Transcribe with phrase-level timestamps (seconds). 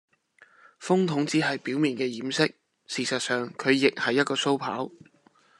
[0.81, 2.51] 風筒只係表面嘅掩飾，
[2.87, 4.91] 事實上，佢亦係一個鬚刨